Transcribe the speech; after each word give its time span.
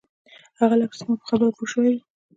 هغه 0.59 0.75
لکه 0.81 0.93
چې 0.97 1.01
زما 1.03 1.15
په 1.19 1.25
خبره 1.29 1.51
پوی 1.55 1.67
شوی 1.71 1.91
و. 1.93 2.01